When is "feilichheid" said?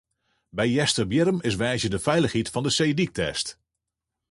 2.07-2.51